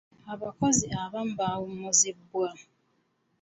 [0.33, 2.49] Abakozi abamu baawummuzibwa.